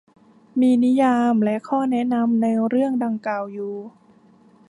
[0.59, 3.75] มีนิยามและข้อแนะนำในเรื่องดังกล่าวอยู่